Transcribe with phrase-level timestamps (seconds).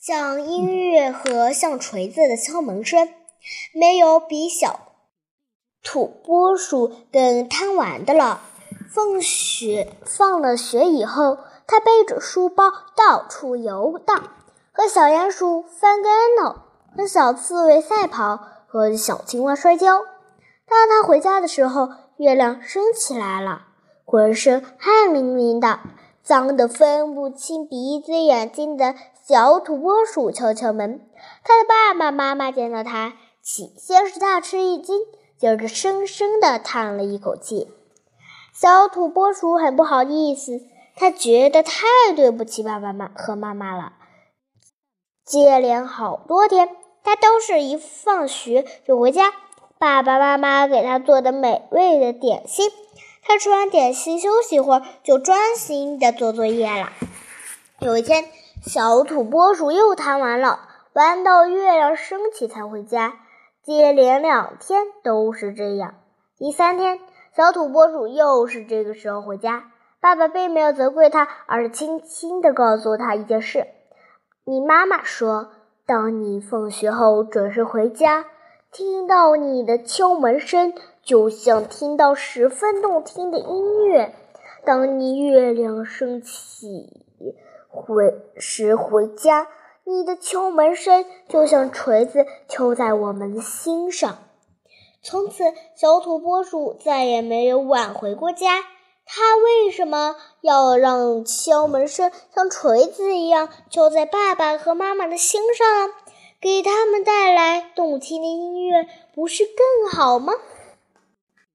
[0.00, 3.08] 像音乐和像锤子的敲门声，
[3.74, 4.92] 没有比小
[5.82, 8.40] 土拨鼠更贪玩的了。
[8.88, 14.30] 放学放了学以后，他背着书包到处游荡，
[14.70, 16.60] 和小鼹鼠翻跟头，
[16.96, 18.38] 和小刺猬赛跑，
[18.68, 20.04] 和小青蛙摔跤。
[20.68, 23.62] 当他回家的时候，月亮升起来了，
[24.04, 25.80] 浑身汗淋淋的。
[26.28, 28.94] 脏得分不清鼻子眼睛的
[29.26, 31.00] 小土拨鼠敲敲门，
[31.42, 34.98] 他的爸爸妈妈见到他，起先是大吃一惊，
[35.38, 37.70] 接着深深地叹了一口气。
[38.52, 40.60] 小土拨鼠很不好意思，
[40.96, 43.94] 他觉得太对不起爸爸妈和妈妈了。
[45.24, 46.68] 接连好多天，
[47.02, 49.32] 他都是一放学就回家，
[49.78, 52.70] 爸爸妈妈给他做的美味的点心。
[53.28, 56.88] 他吃完点心，休息会儿，就专心的做作业了。
[57.78, 58.24] 有一天，
[58.62, 60.60] 小土拨鼠又贪玩了，
[60.94, 63.18] 玩到月亮升起才回家。
[63.62, 65.96] 接连两天都是这样。
[66.38, 67.00] 第三天，
[67.36, 69.72] 小土拨鼠又是这个时候回家。
[70.00, 73.66] 爸爸并没有责怪他，而是轻轻地告诉他一件事
[74.46, 75.50] ：“你妈妈说，
[75.84, 78.24] 当你放学后准时回家，
[78.72, 80.72] 听到你的敲门声。”
[81.08, 84.14] 就像听到十分动听的音乐。
[84.66, 87.06] 当你月亮升起
[87.66, 89.48] 回时回家，
[89.84, 94.18] 你的敲门声就像锤子敲在我们的心上。
[95.02, 98.58] 从此，小土拨鼠再也没有晚回过家。
[99.06, 105.66] 他为什么要让敲门声像锤子一样敲在爸爸和妈妈的心上？
[106.38, 110.34] 给他们带来动听的音乐，不是更好吗？